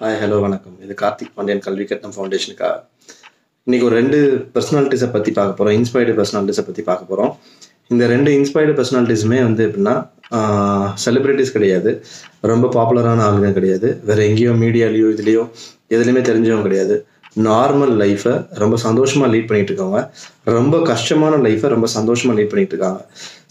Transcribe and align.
Hi 0.00 0.16
hello 0.20 0.38
வணக்கம். 0.44 0.74
இது 0.84 0.94
கார்த்திக் 1.00 1.30
பாண்டியன் 1.36 1.62
கல்வி 1.66 1.84
கட்டணம் 1.90 2.14
ஃபவுண்டேஷனுக்காக 2.14 2.74
இன்னைக்கு 3.66 3.86
ஒரு 3.88 3.94
ரெண்டு 3.98 4.18
பர்சனாலிட்டிஸை 4.54 5.08
பற்றி 5.14 5.30
பார்க்க 5.38 5.58
போகிறோம் 5.58 5.76
இன்ஸ்பைர்டு 5.78 6.16
பர்சனாலிட்டிஸை 6.18 6.64
பற்றி 6.66 6.82
பார்க்க 6.88 7.08
போகிறோம் 7.10 7.30
இந்த 7.92 8.04
ரெண்டு 8.12 8.30
இன்ஸ்பைர்டு 8.38 8.72
பர்சனாலிட்டிஸுமே 8.78 9.38
வந்து 9.46 9.62
எப்படின்னா 9.68 9.94
செலிப்ரிட்டிஸ் 11.04 11.54
கிடையாது. 11.56 11.92
ரொம்ப 12.52 12.68
பாப்புலரான 12.76 13.24
ஆளுங்க 13.28 13.52
கிடையாது. 13.58 13.90
வேற 14.10 14.18
எங்கேயோ 14.30 14.52
மீடியாலேயோ 14.64 15.08
இதுலேயோ 15.14 15.44
எதுலேயுமே 15.94 16.24
தெரிஞ்சவங்க 16.28 16.66
கிடையாது. 16.68 16.98
நார்மல் 17.48 17.94
லைஃப்பை 18.02 18.34
ரொம்ப 18.64 18.76
சந்தோஷமாக 18.84 19.30
லீட் 19.32 19.48
பண்ணிட்டு 19.48 19.72
இருக்காங்க 19.72 19.98
ரொம்ப 20.58 20.82
கஷ்டமான 20.92 21.40
லைஃப்பை 21.46 21.70
ரொம்ப 21.76 21.90
சந்தோஷமாக 21.96 22.38
லீட் 22.40 22.52
பண்ணிட்டு 22.52 22.76
இருக்காங்க. 22.76 23.00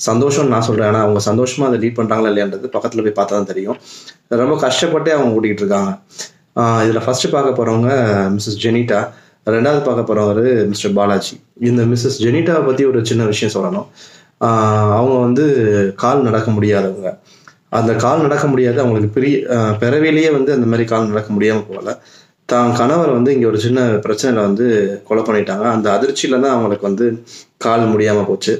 சந்தோஷம் 0.09 0.53
நான் 0.53 0.67
சொல்கிறேன் 0.69 0.89
ஆனால் 0.91 1.05
அவங்க 1.07 1.23
சந்தோஷமாக 1.31 1.69
அதை 1.71 1.79
லீட் 1.85 1.99
பண்ணுறாங்களா 1.99 2.31
இல்லையான்றது 2.33 2.73
பக்கத்தில் 2.77 3.05
போய் 3.07 3.17
பார்த்தா 3.19 3.37
தான் 3.39 3.51
தெரியும். 3.53 3.77
ரொம்ப 4.43 4.55
கஷ்டப்பட்டே 4.67 5.13
அவங்க 5.17 5.35
ஓட்டிகிட்டு 5.39 5.65
இருக்காங்க. 5.65 5.91
இதில் 6.85 7.03
ஃபஸ்ட்டு 7.05 7.31
பார்க்க 7.35 7.57
போகிறவங்க 7.59 7.91
மிஸ்ஸஸ் 8.35 8.59
ஜெனிட்டா. 8.65 8.99
ரெண்டாவது 9.55 9.81
பார்க்க 9.87 10.09
போகிறவர் 10.09 10.45
மிஸ்டர் 10.71 10.93
பாலாஜி. 10.99 11.35
இந்த 11.69 11.81
மிஸ்ஸஸ் 11.91 12.19
ஜெனிட்டாவை 12.25 12.61
பற்றி 12.67 12.83
ஒரு 12.91 12.99
சின்ன 13.09 13.23
விஷயம் 13.31 13.55
சொல்லணும். 13.55 13.87
அவங்க 14.99 15.15
வந்து 15.25 15.45
கால் 16.03 16.27
நடக்க 16.27 16.49
முடியாதவங்க. 16.57 17.09
அந்த 17.79 17.91
கால் 18.03 18.25
நடக்க 18.25 18.45
முடியாது 18.51 18.77
அவங்களுக்கு 18.83 19.15
பெரிய 19.17 19.35
பிறவிலேயே 19.81 20.29
வந்து 20.37 20.51
அந்த 20.57 20.67
மாதிரி 20.71 20.85
கால் 20.91 21.11
நடக்க 21.11 21.29
முடியாமல் 21.35 21.67
போகல. 21.69 21.93
தான் 22.51 22.71
கணவர் 22.79 23.11
வந்து 23.17 23.33
இங்கே 23.35 23.47
ஒரு 23.51 23.59
சின்ன 23.65 23.81
பிரச்சனையில் 24.05 24.45
வந்து 24.47 24.65
கொலை 25.07 25.21
பண்ணிட்டாங்க. 25.27 25.65
அந்த 25.75 25.87
அதிர்ச்சியில் 25.97 26.41
தான் 26.43 26.55
அவங்களுக்கு 26.55 26.87
வந்து 26.89 27.05
கால் 27.65 27.85
முடியாமல் 27.93 28.27
போச்சு. 28.29 28.53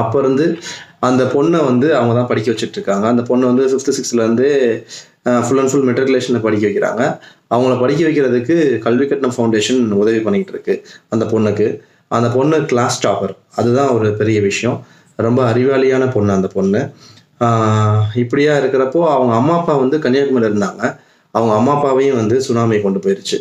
அப்போ 0.00 0.16
இருந்து 0.22 0.46
அந்த 1.08 1.22
பொண்ணை 1.34 1.58
வந்து 1.70 1.88
அவங்க 1.96 2.12
தான் 2.18 2.30
படிக்க 2.30 2.48
வச்சுட்டு 2.52 2.76
இருக்காங்க 2.78 3.06
அந்த 3.12 3.22
பொண்ணை 3.28 3.46
வந்து 3.50 3.64
ஃபிஃப்த்து 3.70 3.94
சிக்ஸ்த்லேருந்து 3.98 4.48
ஃபுல் 5.46 5.60
அண்ட் 5.60 5.70
ஃபுல் 5.70 5.86
மெட்ரிகுலேஷனில் 5.88 6.44
படிக்க 6.46 6.64
வைக்கிறாங்க. 6.68 7.02
அவங்கள 7.54 7.74
படிக்க 7.82 8.02
வைக்கிறதுக்கு 8.08 8.54
கல்வி 8.86 9.06
கட்டணம் 9.06 9.34
ஃபவுண்டேஷன் 9.36 9.80
உதவி 10.02 10.20
பண்ணிட்டு 10.26 10.52
இருக்கு 10.54 10.74
அந்த 11.14 11.24
பொண்ணுக்கு. 11.32 11.66
அந்த 12.16 12.28
பொண்ணு 12.36 12.58
கிளாஸ் 12.70 12.96
டாப்பர் 13.06 13.34
அதுதான் 13.60 13.90
ஒரு 13.96 14.08
பெரிய 14.20 14.38
விஷயம். 14.48 14.78
ரொம்ப 15.26 15.40
அறிவாளியான 15.52 16.04
பொண்ணு 16.16 16.32
அந்த 16.38 16.48
பொண்ணு. 16.56 16.80
இப்படியா 18.22 18.52
இருக்கிறப்போ 18.60 19.00
அவங்க 19.16 19.32
அம்மா 19.40 19.54
அப்பா 19.60 19.74
வந்து 19.84 19.96
கன்னியாகுமரியில் 20.04 20.50
இருந்தாங்க. 20.52 20.82
அவங்க 21.34 21.52
அம்மா 21.58 21.72
அப்பாவையும் 21.76 22.20
வந்து 22.22 22.36
சுனாமி 22.48 22.76
கொண்டு 22.84 23.00
போயிருச்சு. 23.04 23.38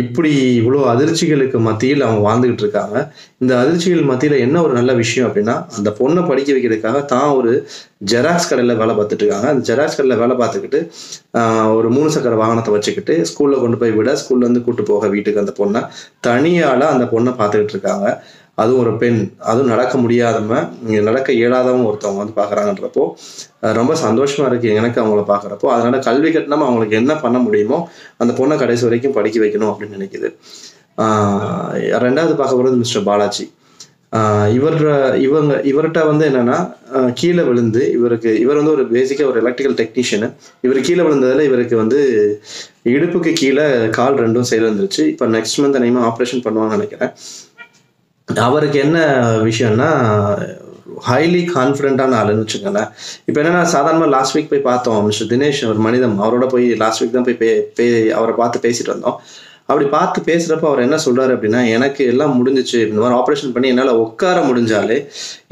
இப்படி 0.00 0.30
இவ்வளோ 0.60 0.80
அதிர்ச்சிகளுக்கு 0.92 1.58
மத்தியில் 1.66 2.04
அவங்க 2.06 2.20
வாழ்ந்துகிட்டு 2.26 2.62
இருக்காங்க. 2.64 2.96
இந்த 3.42 3.52
அதிர்ச்சிகள் 3.62 4.08
மத்தியில் 4.10 4.42
என்ன 4.46 4.56
ஒரு 4.66 4.72
நல்ல 4.78 4.92
விஷயம் 5.02 5.26
அப்படின்னா 5.28 5.54
அந்த 5.76 5.90
பொண்ணை 6.00 6.22
படிக்க 6.30 6.50
வைக்கிறதுக்காக 6.56 6.98
தான் 7.12 7.30
ஒரு 7.38 7.52
ஜெராக்ஸ் 8.12 8.48
கடையில் 8.50 8.78
வேலை 8.80 8.94
பார்த்துட்டு 8.98 9.24
இருக்காங்க. 9.24 9.48
அந்த 9.52 9.62
ஜெராக்ஸ் 9.70 9.98
கடையில் 9.98 10.20
வேலை 10.22 10.36
பார்த்துக்கிட்டு 10.42 10.80
ஒரு 11.78 11.90
மூணு 11.96 12.10
சக்கர 12.16 12.36
வாகனத்தை 12.42 12.74
வச்சுக்கிட்டு 12.76 13.16
ஸ்கூலில் 13.30 13.62
கொண்டு 13.64 13.80
போய் 13.82 13.96
விட 13.98 14.12
ஸ்கூல்லேருந்து 14.22 14.64
கூட்டு 14.68 14.84
போக 14.90 15.08
வீட்டுக்கு 15.14 15.42
அந்த 15.44 15.54
பொண்ணை. 15.60 15.82
தனியால் 16.28 16.92
அந்த 16.94 17.06
பொண்ணை 17.14 17.34
பார்த்துக்கிட்டு 17.40 17.76
இருக்காங்க. 17.76 18.06
அதுவும் 18.62 18.80
ஒரு 18.84 18.92
பெண் 19.02 19.20
அதுவும் 19.50 19.70
நடக்க 19.72 19.94
முடியாதவங்க 20.04 20.56
இங்கே 20.86 21.02
நடக்க 21.08 21.28
இயலாதவங்க 21.40 21.90
ஒருத்தவங்க 21.90 22.22
வந்து 22.22 22.36
பார்க்குறாங்கன்றப்போ 22.40 23.04
ரொம்ப 23.80 23.92
சந்தோஷமாக 24.06 24.50
இருக்குது 24.50 24.78
எனக்கு 24.80 25.00
அவங்கள 25.02 25.22
பார்க்குறப்போ 25.32 25.68
அதனால் 25.74 26.06
கல்வி 26.08 26.30
கட்டணம் 26.36 26.66
அவங்களுக்கு 26.68 26.98
என்ன 27.02 27.14
பண்ண 27.26 27.38
முடியுமோ 27.46 27.78
அந்த 28.22 28.32
பொண்ணை 28.40 28.56
கடைசி 28.64 28.84
வரைக்கும் 28.88 29.16
படிக்க 29.18 29.38
வைக்கணும் 29.44 29.70
அப்படின்னு 29.72 29.98
நினைக்குது. 29.98 30.30
ரெண்டாவது 32.06 32.34
பார்க்க 32.40 32.58
போகிறது 32.58 32.82
மிஸ்டர் 32.82 33.06
பாலாஜி. 33.08 33.46
இவர் 34.56 34.76
இவங்க 35.24 35.54
இவர்கிட்ட 35.70 36.00
வந்து 36.10 36.24
என்னன்னா 36.28 36.58
கீழே 37.20 37.42
விழுந்து 37.48 37.82
இவருக்கு 37.96 38.30
இவர் 38.44 38.58
வந்து 38.60 38.72
ஒரு 38.76 38.84
பேசிக்காக 38.94 39.30
ஒரு 39.32 39.40
எலக்ட்ரிக்கல் 39.42 39.76
டெக்னீஷியனு 39.80 40.28
இவர் 40.66 40.86
கீழே 40.86 41.02
விழுந்ததில் 41.06 41.48
இவருக்கு 41.48 41.76
வந்து 41.82 41.98
இடுப்புக்கு 42.94 43.32
கீழே 43.42 43.66
கால் 43.98 44.16
ரெண்டும் 44.24 44.48
செயலிழந்துருச்சு. 44.50 45.02
இப்போ 45.12 45.26
நெக்ஸ்ட் 45.36 45.60
மந்த் 45.62 45.78
அநேகமாக 45.80 46.08
ஆப்ரேஷன் 46.10 46.44
பண்ணுவாங்கன்னு 46.46 46.78
நினைக்கிறேன். 46.78 47.12
அவருக்கு 48.36 48.78
என்ன 48.78 48.98
விஷயம்னா 49.42 49.90
ஹைலி 51.08 51.40
கான்ஃபிடென்ட்டான 51.54 52.16
ஆளுன்னு 52.20 52.44
வச்சுக்கோங்களேன். 52.44 52.88
இப்போ 53.24 53.42
என்னன்னா 53.42 53.62
சாதாரணமாக 53.62 54.10
லாஸ்ட் 54.16 54.38
வீக் 54.38 54.48
போய் 54.48 54.68
பார்த்தோம் 54.70 55.04
மிஸ்டர் 55.04 55.28
தினேஷ் 55.28 55.68
ஒரு 55.68 55.78
மனிதம். 55.78 56.22
அவரோட 56.22 56.48
போய் 56.48 56.74
லாஸ்ட் 56.74 57.02
வீக் 57.02 57.10
தான் 57.10 57.22
போய் 57.22 57.40
பே 57.74 58.10
அவரை 58.10 58.34
பார்த்து 58.34 58.68
பேசிட்டு 58.68 58.94
வந்தோம். 58.94 59.18
அப்படி 59.68 59.86
பார்த்து 59.94 60.18
பேசுகிறப்ப 60.28 60.66
அவர் 60.68 60.82
என்ன 60.84 60.96
சொல்றாரு 61.04 61.32
அப்படின்னா 61.36 61.60
எனக்கு 61.76 62.02
எல்லாம் 62.12 62.32
முடிஞ்சிச்சு. 62.38 62.78
இந்த 62.90 63.00
மாதிரி 63.02 63.16
ஆப்ரேஷன் 63.20 63.52
பண்ணி 63.54 63.68
என்னால் 63.72 63.90
உட்கார 64.04 64.36
முடிஞ்சாலே 64.48 64.96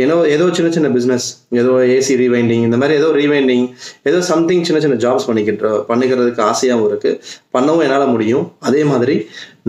ஏதோ 0.05 0.15
ஏதோ 0.35 0.45
சின்ன 0.59 0.69
சின்ன 0.77 0.89
பிஸ்னஸ் 0.95 1.27
ஏதோ 1.61 1.73
ஏசி 1.97 2.15
ரீவைண்டிங் 2.23 2.65
இந்த 2.69 2.79
மாதிரி 2.83 2.97
ஏதோ 3.01 3.09
ரீவைண்டிங் 3.21 3.67
ஏதோ 4.11 4.21
சம்திங் 4.31 4.65
சின்ன 4.69 4.81
சின்ன 4.85 4.97
ஜாப்ஸ் 5.05 5.27
பண்ணிக்கிட்டு 5.29 5.73
பண்ணிக்கிறதுக்கு 5.91 6.43
ஆசையாகவும் 6.51 6.89
இருக்கு. 6.91 7.11
பண்ணவும் 7.57 7.85
என்னால் 7.87 8.13
முடியும். 8.15 8.47
அதே 8.69 8.85
மாதிரி 8.93 9.17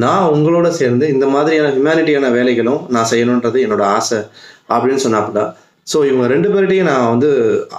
நான் 0.05 0.27
உங்களோட 0.35 0.69
சேர்ந்து 0.81 1.07
இந்த 1.15 1.27
மாதிரியான 1.35 1.71
ஹியூமனிட்டியான 1.75 2.29
வேலைகளும் 2.37 2.81
நான் 2.95 3.09
செய்யணுன்றது 3.11 3.59
என்னோட 3.65 3.85
ஆசை 3.97 4.19
அப்படின்னு 4.73 5.03
சொன்னாப்புல. 5.07 5.41
ஸோ 5.91 5.97
இவங்க 6.07 6.25
ரெண்டு 6.33 6.47
பேர்கிட்டையும் 6.53 6.89
நான் 6.91 7.09
வந்து 7.11 7.29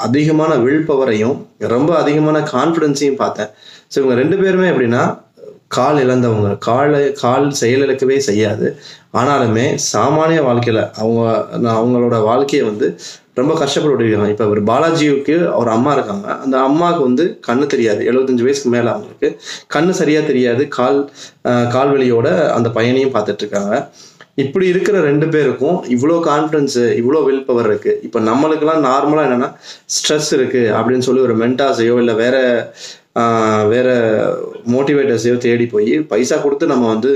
அதிகமான 0.07 0.53
வில் 0.67 0.87
பவரையும் 0.91 1.35
ரொம்ப 1.75 1.91
அதிகமான 2.03 2.39
கான்ஃபிடென்ஸையும் 2.53 3.19
பார்த்தேன். 3.23 3.51
ஸோ 3.93 3.97
இவங்க 4.01 4.15
ரெண்டு 4.21 4.37
பேருமே 4.43 4.69
எப்படின்னா 4.73 5.03
கால் 5.77 5.99
இழந்தவங்க 6.05 6.51
காலை 6.69 7.03
கால் 7.23 7.47
செயலிழக்கவே 7.61 8.17
செய்யாது. 8.29 8.67
ஆனாலுமே 9.21 9.67
சாமானிய 9.93 10.41
வாழ்க்கையில் 10.49 10.83
அவங்க 11.01 11.23
அவங்களோட 11.79 12.17
வாழ்க்கையை 12.31 12.65
வந்து 12.71 12.89
ரொம்ப 13.41 13.53
கஷ்டப்பட்டு 13.63 14.31
இப்போ 14.33 14.47
ஒரு 14.55 14.63
பாலாஜிக்கு 14.71 15.35
ஒரு 15.61 15.71
அம்மா 15.77 15.91
இருக்காங்க. 15.97 16.29
அந்த 16.45 16.57
அம்மாவுக்கு 16.69 17.03
வந்து 17.09 17.25
கண்ணு 17.49 17.67
தெரியாது. 17.75 18.01
எழுபத்தஞ்சு 18.11 18.47
வயசுக்கு 18.47 18.73
மேலே 18.77 18.89
அவங்களுக்கு. 18.95 19.29
கண்ணு 19.75 19.93
சரியாக 20.01 20.25
தெரியாது. 20.31 20.63
கால் 20.79 21.01
கால்வெளியோட 21.77 22.29
அந்த 22.57 22.71
பையனையும் 22.79 23.15
பார்த்துட்டு 23.17 23.45
இருக்காங்க. 23.45 23.75
இப்படி 24.45 24.67
இருக்கிற 24.73 24.97
ரெண்டு 25.07 25.27
பேருக்கும் 25.35 25.79
இவ்வளோ 25.95 26.17
கான்ஃபிடன்ஸு 26.31 26.83
இவ்வளோ 27.01 27.21
வில் 27.29 27.47
பவர் 27.49 27.69
இருக்கு. 27.71 27.93
இப்போ 28.07 28.19
நம்மளுக்கெல்லாம் 28.29 28.85
நார்மலாக 28.89 29.27
என்னன்னா 29.29 29.49
ஸ்ட்ரெஸ் 29.97 30.31
இருக்கு 30.39 30.63
அப்படின்னு 30.79 31.07
சொல்லி 31.07 31.23
ஒரு 31.29 31.37
மென்டாஸையோ 31.45 31.97
இல்லை 32.03 32.15
வேற 32.25 32.37
வேற 33.73 33.89
மோட்டிவேட்டர்ஸையோ 34.75 35.37
தேடி 35.45 35.67
போய் 35.75 35.93
பைசா 36.11 36.37
கொடுத்து 36.45 36.73
நம்ம 36.73 36.85
வந்து 36.95 37.11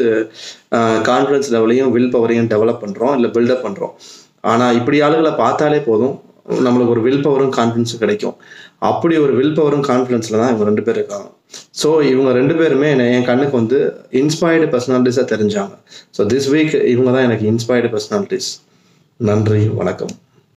கான்ஃபிடன்ஸ் 1.11 1.51
லெவலையும் 1.55 1.93
வில் 1.95 2.13
பவரையும் 2.15 2.51
டெவலப் 2.53 2.83
பண்ணுறோம் 2.85 3.15
இல்லை 3.19 3.31
பில்டப் 3.37 3.65
பண்ணுறோம் 3.67 3.95
ஆனால் 4.53 4.77
இப்படி 4.81 4.99
ஆளுகளை 5.07 5.33
பார்த்தாலே 5.43 5.81
போதும். 5.91 6.15
நம்மளுக்கு 6.67 6.95
ஒரு 6.95 7.03
வில் 7.07 7.25
பவரும் 7.27 7.53
கான்ஃபிடன்ஸும் 7.59 8.03
கிடைக்கும். 8.05 8.37
அப்படி 8.91 9.15
ஒரு 9.25 9.33
வில் 9.39 9.55
பவரும் 9.59 9.85
கான்ஃபிடன்ஸில் 9.91 10.41
தான் 10.41 10.51
இவங்க 10.53 10.67
ரெண்டு 10.71 10.85
பேர் 10.87 10.99
இருக்காங்க. 11.01 11.29
ஸோ 11.81 11.89
இவங்க 12.13 12.31
ரெண்டு 12.39 12.55
பேருமே 12.61 12.89
என்னை 12.95 13.07
என் 13.19 13.29
கண்ணுக்கு 13.31 13.57
வந்து 13.61 13.79
இன்ஸ்பயர்டு 14.23 14.69
பர்சனாலிட்டிஸாக 14.75 15.27
தெரிஞ்சாங்க. 15.35 15.75
ஸோ 16.19 16.27
திஸ் 16.35 16.51
வீக் 16.55 16.75
இவங்க 16.95 17.11
தான் 17.17 17.27
எனக்கு 17.29 17.47
இன்ஸ்பயர்டு 17.53 17.93
பர்சனாலிட்டிஸ் 17.95 18.51
நன்றி 19.21 19.63
வணக்கம். 19.81 20.15